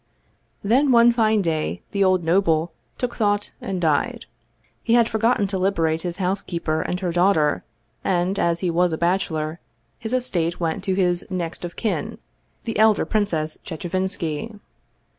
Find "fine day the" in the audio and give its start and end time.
1.11-2.03